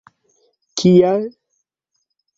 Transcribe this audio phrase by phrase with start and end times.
[0.81, 1.23] Kial!?